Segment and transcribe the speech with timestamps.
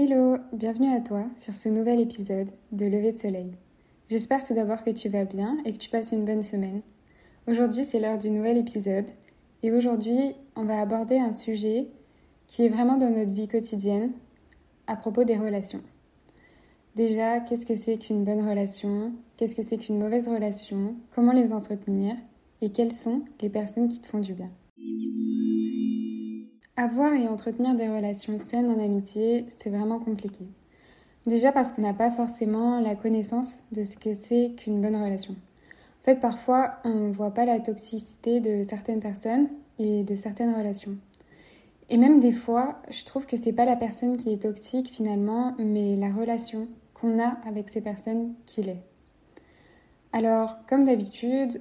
[0.00, 3.50] Hello, bienvenue à toi sur ce nouvel épisode de Lever de Soleil.
[4.08, 6.82] J'espère tout d'abord que tu vas bien et que tu passes une bonne semaine.
[7.48, 9.06] Aujourd'hui c'est l'heure du nouvel épisode
[9.64, 11.88] et aujourd'hui on va aborder un sujet
[12.46, 14.12] qui est vraiment dans notre vie quotidienne
[14.86, 15.82] à propos des relations.
[16.94, 19.14] Déjà, qu'est-ce que c'est qu'une bonne relation?
[19.36, 20.94] Qu'est-ce que c'est qu'une mauvaise relation?
[21.16, 22.14] Comment les entretenir?
[22.60, 24.52] Et quelles sont les personnes qui te font du bien?
[26.78, 30.46] Avoir et entretenir des relations saines en amitié, c'est vraiment compliqué.
[31.26, 35.32] Déjà parce qu'on n'a pas forcément la connaissance de ce que c'est qu'une bonne relation.
[35.32, 39.48] En fait, parfois, on ne voit pas la toxicité de certaines personnes
[39.80, 40.96] et de certaines relations.
[41.90, 45.54] Et même des fois, je trouve que c'est pas la personne qui est toxique finalement,
[45.58, 48.84] mais la relation qu'on a avec ces personnes qui l'est.
[50.12, 51.60] Alors, comme d'habitude,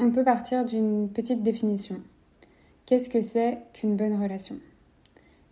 [0.00, 2.02] on peut partir d'une petite définition.
[2.88, 4.56] Qu'est-ce que c'est qu'une bonne relation?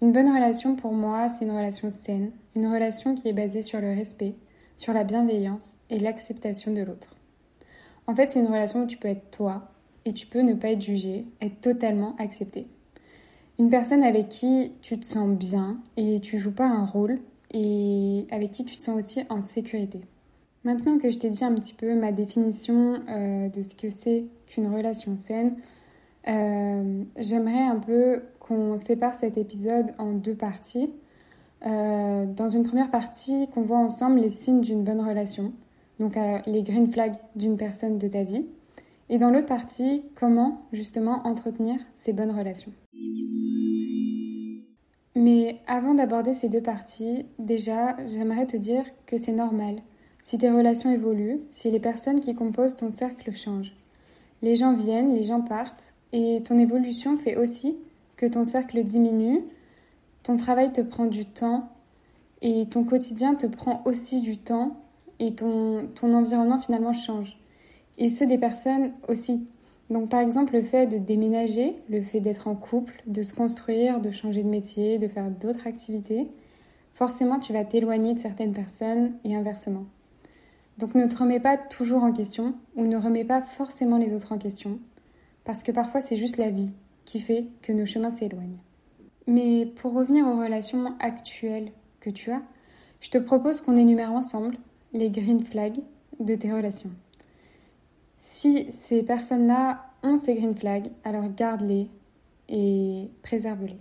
[0.01, 3.79] Une bonne relation pour moi, c'est une relation saine, une relation qui est basée sur
[3.79, 4.37] le respect,
[4.75, 7.11] sur la bienveillance et l'acceptation de l'autre.
[8.07, 9.69] En fait, c'est une relation où tu peux être toi
[10.07, 12.69] et tu peux ne pas être jugé, être totalement accepté.
[13.59, 17.21] Une personne avec qui tu te sens bien et tu joues pas un rôle
[17.53, 20.01] et avec qui tu te sens aussi en sécurité.
[20.65, 24.25] Maintenant que je t'ai dit un petit peu ma définition euh, de ce que c'est
[24.47, 25.55] qu'une relation saine,
[26.29, 30.91] euh, j'aimerais un peu qu'on sépare cet épisode en deux parties.
[31.65, 35.53] Euh, dans une première partie, qu'on voit ensemble les signes d'une bonne relation,
[35.99, 38.45] donc euh, les green flags d'une personne de ta vie.
[39.09, 42.73] Et dans l'autre partie, comment justement entretenir ces bonnes relations.
[45.15, 49.77] Mais avant d'aborder ces deux parties, déjà, j'aimerais te dire que c'est normal.
[50.23, 53.75] Si tes relations évoluent, si les personnes qui composent ton cercle changent.
[54.43, 57.77] Les gens viennent, les gens partent, et ton évolution fait aussi
[58.17, 59.45] que ton cercle diminue,
[60.23, 61.69] ton travail te prend du temps
[62.43, 64.77] et ton quotidien te prend aussi du temps
[65.19, 67.39] et ton, environnement finalement change.
[67.99, 69.47] Et ceux des personnes aussi.
[69.89, 74.01] Donc par exemple le fait de déménager, le fait d'être en couple, de se construire,
[74.01, 76.29] de changer de métier, de faire d'autres activités,
[76.95, 79.85] forcément tu vas t'éloigner de certaines personnes et inversement.
[80.79, 84.33] Donc ne te remets pas toujours en question ou ne remets pas forcément les autres
[84.33, 84.79] en question
[85.47, 86.75] parce que parfois c'est juste la vie
[87.07, 88.59] qui fait que nos chemins s'éloignent.
[89.29, 92.43] Mais pour revenir aux relations actuelles que tu as,
[93.01, 94.59] je te propose qu'on énumère ensemble
[94.93, 95.81] les green flags
[96.19, 96.91] de tes relations.
[98.19, 101.89] Si ces personnes-là ont ces green flags, alors garde-les
[102.49, 103.79] et préserve-les.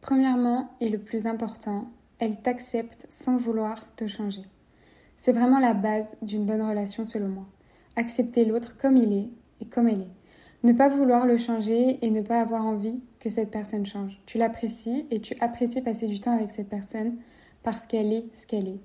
[0.00, 4.42] Premièrement, et le plus important, elles t'acceptent sans vouloir te changer.
[5.16, 7.46] C'est vraiment la base d'une bonne relation selon moi
[7.98, 9.28] accepter l'autre comme il est
[9.60, 10.18] et comme elle est.
[10.64, 14.20] Ne pas vouloir le changer et ne pas avoir envie que cette personne change.
[14.26, 17.16] Tu l'apprécies et tu apprécies passer du temps avec cette personne
[17.62, 18.80] parce qu'elle est ce qu'elle est.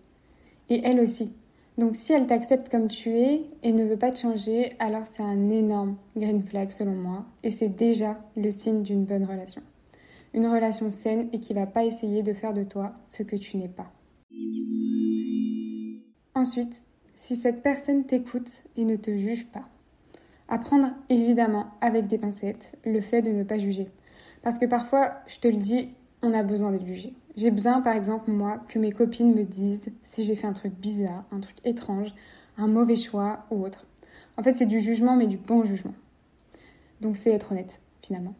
[0.70, 1.34] Et elle aussi.
[1.78, 5.24] Donc si elle t'accepte comme tu es et ne veut pas te changer, alors c'est
[5.24, 9.62] un énorme green flag selon moi et c'est déjà le signe d'une bonne relation.
[10.34, 13.58] Une relation saine et qui va pas essayer de faire de toi ce que tu
[13.58, 13.92] n'es pas.
[16.36, 16.84] Ensuite,
[17.16, 19.68] si cette personne t'écoute et ne te juge pas.
[20.48, 23.90] Apprendre évidemment avec des pincettes le fait de ne pas juger.
[24.42, 27.14] Parce que parfois, je te le dis, on a besoin d'être jugé.
[27.36, 30.74] J'ai besoin, par exemple, moi, que mes copines me disent si j'ai fait un truc
[30.74, 32.14] bizarre, un truc étrange,
[32.58, 33.86] un mauvais choix ou autre.
[34.38, 35.94] En fait, c'est du jugement, mais du bon jugement.
[37.02, 38.36] Donc, c'est être honnête, finalement.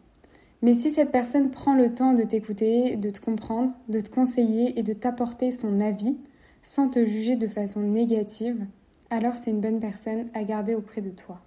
[0.62, 4.78] Mais si cette personne prend le temps de t'écouter, de te comprendre, de te conseiller
[4.78, 6.16] et de t'apporter son avis,
[6.64, 8.66] sans te juger de façon négative,
[9.10, 11.42] alors c'est une bonne personne à garder auprès de toi.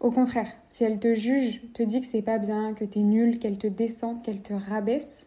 [0.00, 3.38] Au contraire, si elle te juge, te dit que c'est pas bien, que t'es nul,
[3.38, 5.26] qu'elle te descend, qu'elle te rabaisse,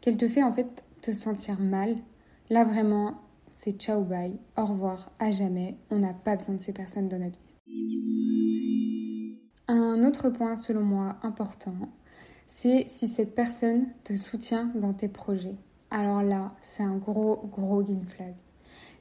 [0.00, 1.96] qu'elle te fait en fait te sentir mal,
[2.48, 3.16] là vraiment,
[3.50, 7.18] c'est ciao bye, au revoir, à jamais, on n'a pas besoin de ces personnes dans
[7.18, 9.36] notre vie.
[9.66, 11.74] Un autre point selon moi important,
[12.46, 15.56] c'est si cette personne te soutient dans tes projets.
[15.90, 18.34] Alors là, c'est un gros, gros green flag.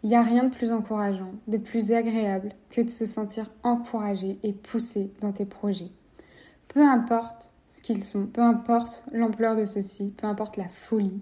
[0.01, 4.39] Il n'y a rien de plus encourageant, de plus agréable que de se sentir encouragé
[4.43, 5.91] et poussé dans tes projets.
[6.69, 11.21] Peu importe ce qu'ils sont, peu importe l'ampleur de ceux-ci, peu importe la folie.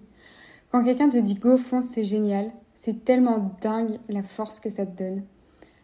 [0.70, 4.86] Quand quelqu'un te dit go fonce, c'est génial, c'est tellement dingue la force que ça
[4.86, 5.24] te donne.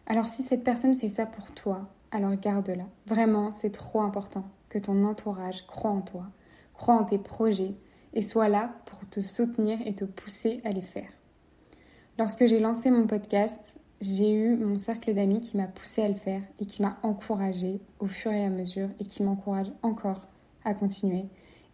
[0.07, 2.85] Alors si cette personne fait ça pour toi, alors garde-la.
[3.07, 6.27] Vraiment, c'est trop important que ton entourage croit en toi,
[6.75, 7.73] croit en tes projets
[8.13, 11.11] et soit là pour te soutenir et te pousser à les faire.
[12.17, 16.15] Lorsque j'ai lancé mon podcast, j'ai eu mon cercle d'amis qui m'a poussé à le
[16.15, 20.29] faire et qui m'a encouragé au fur et à mesure et qui m'encourage encore
[20.65, 21.25] à continuer.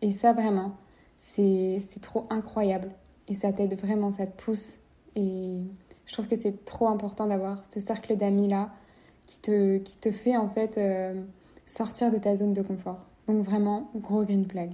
[0.01, 0.79] Et ça vraiment,
[1.19, 2.91] c'est trop incroyable.
[3.29, 4.79] Et ça t'aide vraiment, ça te pousse.
[5.15, 5.59] Et
[6.07, 8.71] je trouve que c'est trop important d'avoir ce cercle d'amis-là
[9.27, 11.21] qui te, qui te fait en fait euh,
[11.67, 13.05] sortir de ta zone de confort.
[13.29, 14.71] Donc vraiment, gros green flag.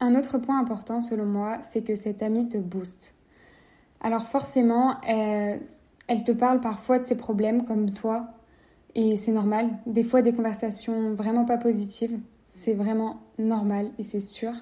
[0.00, 3.17] Un autre point important selon moi, c'est que cette amie te booste.
[4.00, 5.60] Alors forcément, elle,
[6.06, 8.28] elle te parle parfois de ses problèmes comme toi,
[8.94, 9.68] et c'est normal.
[9.86, 12.18] Des fois, des conversations vraiment pas positives,
[12.50, 14.52] c'est vraiment normal et c'est sûr.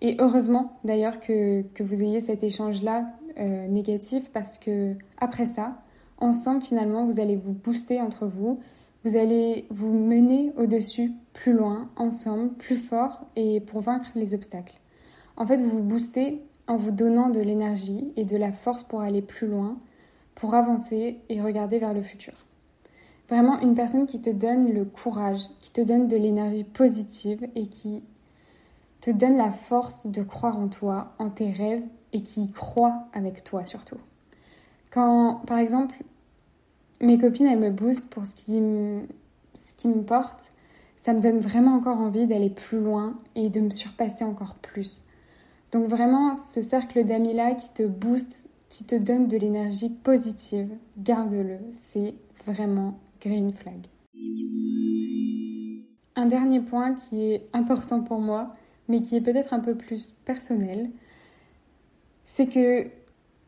[0.00, 5.82] Et heureusement d'ailleurs que, que, vous ayez cet échange-là euh, négatif parce que après ça,
[6.18, 8.60] ensemble finalement, vous allez vous booster entre vous,
[9.04, 14.74] vous allez vous mener au-dessus, plus loin, ensemble, plus fort et pour vaincre les obstacles.
[15.36, 19.00] En fait, vous vous boostez en vous donnant de l'énergie et de la force pour
[19.00, 19.76] aller plus loin,
[20.36, 22.32] pour avancer et regarder vers le futur.
[23.28, 27.66] Vraiment une personne qui te donne le courage, qui te donne de l'énergie positive et
[27.66, 28.04] qui
[29.00, 31.82] te donne la force de croire en toi, en tes rêves
[32.12, 33.98] et qui croit avec toi surtout.
[34.90, 35.96] Quand, par exemple,
[37.00, 39.00] mes copines, elles me boostent pour ce qui me,
[39.54, 40.52] ce qui me porte,
[40.96, 45.02] ça me donne vraiment encore envie d'aller plus loin et de me surpasser encore plus.
[45.72, 51.58] Donc vraiment, ce cercle d'amis-là qui te booste, qui te donne de l'énergie positive, garde-le.
[51.72, 52.14] C'est
[52.46, 53.86] vraiment green flag.
[56.16, 58.54] Un dernier point qui est important pour moi,
[58.88, 60.90] mais qui est peut-être un peu plus personnel,
[62.24, 62.88] c'est que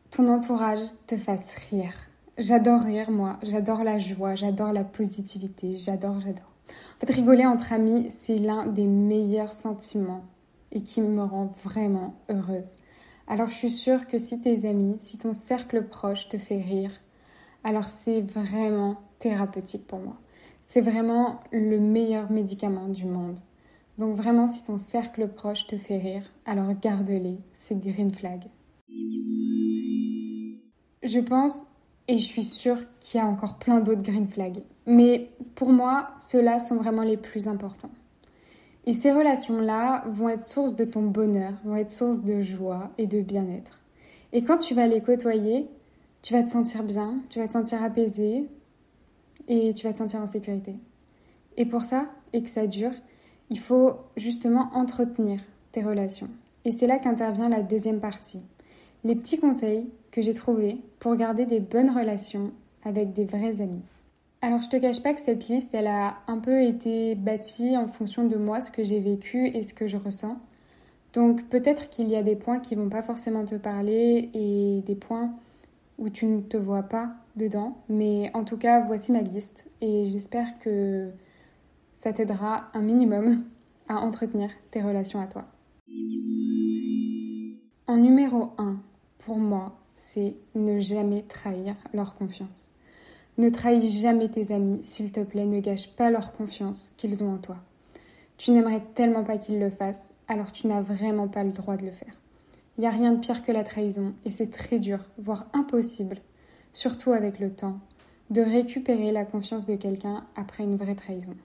[0.09, 1.93] ton entourage te fasse rire.
[2.37, 3.37] J'adore rire, moi.
[3.43, 6.53] J'adore la joie, j'adore la positivité, j'adore, j'adore.
[6.95, 10.23] En fait, rigoler entre amis, c'est l'un des meilleurs sentiments
[10.73, 12.71] et qui me rend vraiment heureuse.
[13.27, 16.91] Alors je suis sûre que si tes amis, si ton cercle proche te fait rire,
[17.63, 20.17] alors c'est vraiment thérapeutique pour moi.
[20.61, 23.39] C'est vraiment le meilleur médicament du monde.
[23.97, 28.43] Donc vraiment, si ton cercle proche te fait rire, alors garde-les, c'est green flag.
[31.03, 31.67] Je pense
[32.07, 34.63] et je suis sûre qu'il y a encore plein d'autres green flags.
[34.85, 37.91] Mais pour moi, ceux-là sont vraiment les plus importants.
[38.85, 43.07] Et ces relations-là vont être source de ton bonheur, vont être source de joie et
[43.07, 43.79] de bien-être.
[44.33, 45.67] Et quand tu vas les côtoyer,
[46.21, 48.45] tu vas te sentir bien, tu vas te sentir apaisé
[49.47, 50.75] et tu vas te sentir en sécurité.
[51.55, 52.93] Et pour ça, et que ça dure,
[53.49, 55.39] il faut justement entretenir
[55.71, 56.29] tes relations.
[56.65, 58.41] Et c'est là qu'intervient la deuxième partie.
[59.03, 62.51] Les petits conseils que j'ai trouvés pour garder des bonnes relations
[62.83, 63.81] avec des vrais amis.
[64.43, 67.87] Alors je te cache pas que cette liste, elle a un peu été bâtie en
[67.87, 70.37] fonction de moi, ce que j'ai vécu et ce que je ressens.
[71.13, 74.95] Donc peut-être qu'il y a des points qui vont pas forcément te parler et des
[74.95, 75.31] points
[75.97, 80.03] où tu ne te vois pas dedans, mais en tout cas, voici ma liste et
[80.03, 81.09] j'espère que
[81.95, 83.45] ça t'aidera un minimum
[83.87, 85.45] à entretenir tes relations à toi.
[87.87, 88.75] En numéro 1,
[89.19, 92.72] pour moi, c'est ne jamais trahir leur confiance.
[93.39, 97.33] Ne trahis jamais tes amis, s'il te plaît, ne gâche pas leur confiance qu'ils ont
[97.33, 97.57] en toi.
[98.37, 101.85] Tu n'aimerais tellement pas qu'ils le fassent, alors tu n'as vraiment pas le droit de
[101.85, 102.13] le faire.
[102.77, 106.17] Il n'y a rien de pire que la trahison, et c'est très dur, voire impossible,
[106.73, 107.79] surtout avec le temps,
[108.29, 111.35] de récupérer la confiance de quelqu'un après une vraie trahison.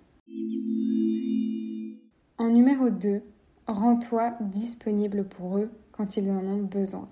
[2.36, 3.22] En numéro 2,
[3.66, 7.08] rends-toi disponible pour eux quand ils en ont besoin.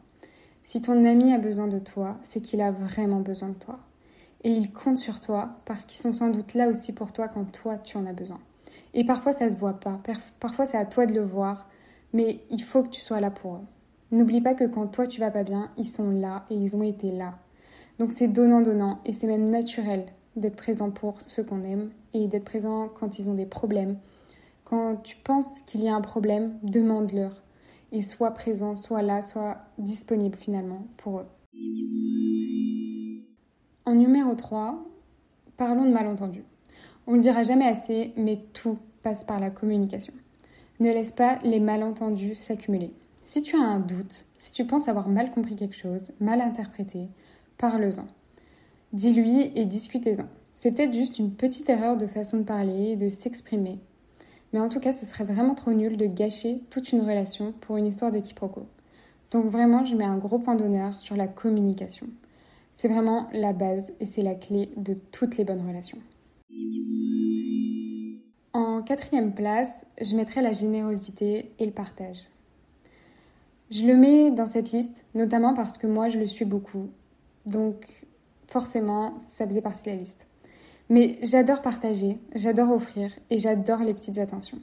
[0.63, 3.81] Si ton ami a besoin de toi, c'est qu'il a vraiment besoin de toi
[4.47, 7.51] et ils comptent sur toi parce qu'ils sont sans doute là aussi pour toi quand
[7.51, 8.39] toi tu en as besoin.
[8.95, 10.01] Et parfois ça se voit pas,
[10.39, 11.69] parfois c'est à toi de le voir,
[12.13, 13.67] mais il faut que tu sois là pour eux.
[14.13, 16.85] N'oublie pas que quand toi tu vas pas bien, ils sont là et ils ont
[16.85, 17.41] été là.
[17.99, 22.45] Donc c'est donnant-donnant et c'est même naturel d'être présent pour ceux qu'on aime et d'être
[22.45, 23.99] présent quand ils ont des problèmes.
[24.63, 27.43] Quand tu penses qu'il y a un problème, demande-leur
[27.91, 31.27] et sois présent, sois là, sois disponible finalement pour eux.
[33.89, 34.85] En numéro 3,
[35.57, 36.43] parlons de malentendus.
[37.07, 40.13] On ne le dira jamais assez, mais tout passe par la communication.
[40.81, 42.93] Ne laisse pas les malentendus s'accumuler.
[43.25, 47.07] Si tu as un doute, si tu penses avoir mal compris quelque chose, mal interprété,
[47.59, 48.09] parle-en.
[48.93, 50.27] Dis-lui et discutez-en.
[50.53, 53.79] C'est peut-être juste une petite erreur de façon de parler, de s'exprimer.
[54.53, 57.77] Mais en tout cas, ce serait vraiment trop nul de gâcher toute une relation pour
[57.77, 58.67] une histoire de quiproquo.
[59.31, 62.09] Donc vraiment, je mets un gros point d'honneur sur la communication.
[62.77, 65.99] C'est vraiment la base et c'est la clé de toutes les bonnes relations.
[68.53, 72.29] En quatrième place, je mettrai la générosité et le partage.
[73.71, 76.91] Je le mets dans cette liste, notamment parce que moi, je le suis beaucoup.
[77.47, 77.87] Donc,
[78.47, 80.27] forcément, ça faisait partie de la liste.
[80.91, 84.61] Mais j'adore partager, j'adore offrir et j'adore les petites attentions.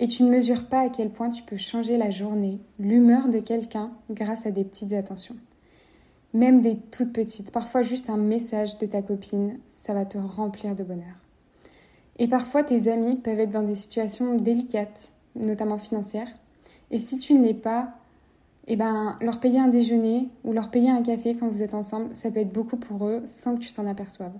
[0.00, 3.38] Et tu ne mesures pas à quel point tu peux changer la journée, l'humeur de
[3.38, 5.36] quelqu'un grâce à des petites attentions.
[6.32, 10.74] Même des toutes petites, parfois juste un message de ta copine, ça va te remplir
[10.74, 11.16] de bonheur.
[12.18, 16.28] Et parfois tes amis peuvent être dans des situations délicates, notamment financières,
[16.90, 17.94] et si tu ne l'es pas,
[18.66, 22.14] eh ben, leur payer un déjeuner ou leur payer un café quand vous êtes ensemble,
[22.14, 24.38] ça peut être beaucoup pour eux sans que tu t'en aperçoives.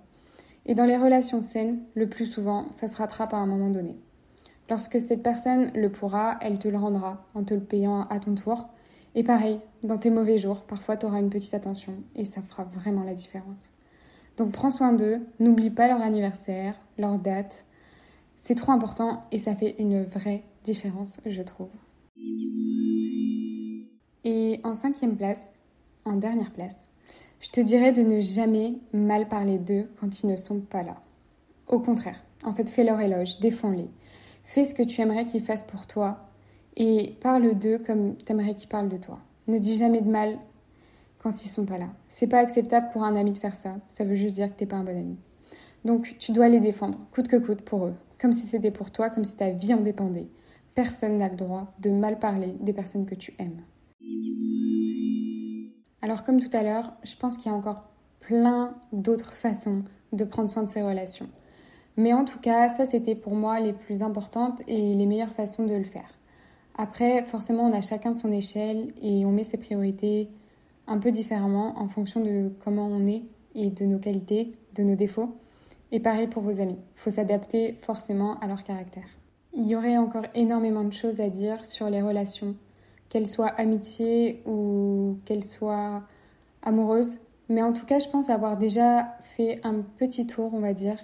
[0.67, 3.97] Et dans les relations saines, le plus souvent, ça se rattrape à un moment donné.
[4.69, 8.35] Lorsque cette personne le pourra, elle te le rendra en te le payant à ton
[8.35, 8.69] tour.
[9.15, 12.65] Et pareil, dans tes mauvais jours, parfois tu auras une petite attention et ça fera
[12.65, 13.71] vraiment la différence.
[14.37, 17.67] Donc prends soin d'eux, n'oublie pas leur anniversaire, leur date.
[18.37, 21.69] C'est trop important et ça fait une vraie différence, je trouve.
[24.25, 25.59] Et en cinquième place,
[26.05, 26.87] en dernière place,
[27.41, 31.03] je te dirais de ne jamais mal parler d'eux quand ils ne sont pas là.
[31.67, 33.89] Au contraire, en fait, fais leur éloge, défends-les.
[34.45, 36.30] Fais ce que tu aimerais qu'ils fassent pour toi
[36.77, 39.19] et parle d'eux comme tu aimerais qu'ils parlent de toi.
[39.49, 40.39] Ne dis jamais de mal
[41.19, 41.89] quand ils sont pas là.
[42.09, 43.77] C'est pas acceptable pour un ami de faire ça.
[43.93, 45.17] Ça veut juste dire que t'es pas un bon ami.
[45.85, 49.11] Donc tu dois les défendre, coûte que coûte pour eux, comme si c'était pour toi,
[49.11, 50.29] comme si ta vie en dépendait.
[50.75, 53.63] Personne n'a le droit de mal parler des personnes que tu aimes.
[56.03, 57.85] Alors comme tout à l'heure, je pense qu'il y a encore
[58.21, 61.29] plein d'autres façons de prendre soin de ses relations.
[61.97, 65.67] Mais en tout cas, ça c'était pour moi les plus importantes et les meilleures façons
[65.67, 66.20] de le faire.
[66.83, 70.31] Après, forcément, on a chacun son échelle et on met ses priorités
[70.87, 73.23] un peu différemment en fonction de comment on est
[73.55, 75.37] et de nos qualités, de nos défauts.
[75.93, 76.79] Et pareil pour vos amis.
[76.97, 79.05] Il faut s'adapter forcément à leur caractère.
[79.53, 82.57] Il y aurait encore énormément de choses à dire sur les relations,
[83.11, 86.05] qu'elles soient amitié ou qu'elles soient
[86.63, 87.19] amoureuses.
[87.51, 90.97] Mais en tout cas, je pense avoir déjà fait un petit tour, on va dire,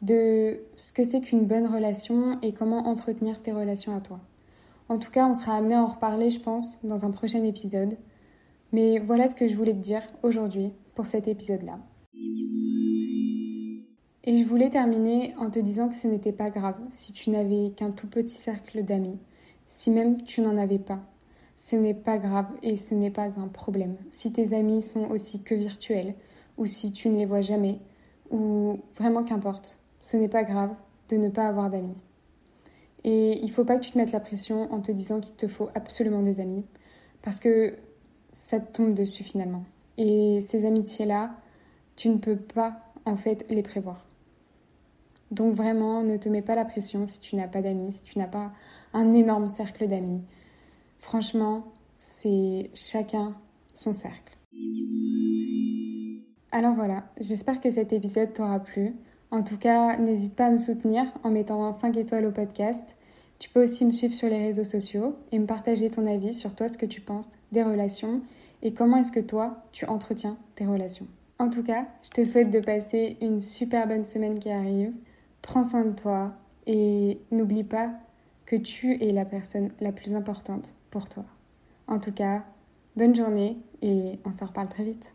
[0.00, 4.18] de ce que c'est qu'une bonne relation et comment entretenir tes relations à toi.
[4.88, 7.96] En tout cas, on sera amené à en reparler, je pense, dans un prochain épisode.
[8.72, 11.78] Mais voilà ce que je voulais te dire aujourd'hui pour cet épisode-là.
[14.24, 17.72] Et je voulais terminer en te disant que ce n'était pas grave si tu n'avais
[17.76, 19.18] qu'un tout petit cercle d'amis,
[19.66, 21.00] si même tu n'en avais pas.
[21.56, 23.96] Ce n'est pas grave et ce n'est pas un problème.
[24.10, 26.14] Si tes amis sont aussi que virtuels,
[26.56, 27.80] ou si tu ne les vois jamais,
[28.30, 30.74] ou vraiment qu'importe ce n'est pas grave
[31.08, 31.96] de ne pas avoir d'amis.
[33.04, 35.48] Et il faut pas que tu te mettes la pression en te disant qu'il te
[35.48, 36.64] faut absolument des amis,
[37.22, 37.74] parce que
[38.32, 39.64] ça te tombe dessus finalement.
[39.98, 41.34] Et ces amitiés-là,
[41.96, 44.06] tu ne peux pas en fait les prévoir.
[45.30, 48.18] Donc vraiment, ne te mets pas la pression si tu n'as pas d'amis, si tu
[48.18, 48.52] n'as pas
[48.92, 50.22] un énorme cercle d'amis.
[50.98, 53.34] Franchement, c'est chacun
[53.74, 54.36] son cercle.
[56.52, 58.94] Alors voilà, j'espère que cet épisode t'aura plu.
[59.32, 62.96] En tout cas, n'hésite pas à me soutenir en mettant 5 étoiles au podcast.
[63.38, 66.54] Tu peux aussi me suivre sur les réseaux sociaux et me partager ton avis sur
[66.54, 68.20] toi, ce que tu penses des relations
[68.60, 71.06] et comment est-ce que toi, tu entretiens tes relations.
[71.38, 74.92] En tout cas, je te souhaite de passer une super bonne semaine qui arrive.
[75.40, 76.34] Prends soin de toi
[76.66, 77.90] et n'oublie pas
[78.44, 81.24] que tu es la personne la plus importante pour toi.
[81.86, 82.44] En tout cas,
[82.96, 85.14] bonne journée et on s'en reparle très vite.